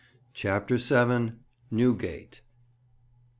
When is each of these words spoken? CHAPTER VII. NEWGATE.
CHAPTER 0.33 0.77
VII. 0.77 1.33
NEWGATE. 1.69 2.41